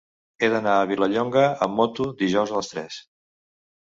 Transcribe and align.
He 0.45 0.47
d'anar 0.53 0.77
a 0.77 0.87
Vilallonga 0.91 1.43
amb 1.65 1.77
moto 1.81 2.09
dijous 2.21 2.53
a 2.55 2.57
les 2.61 2.71
tres. 2.75 2.97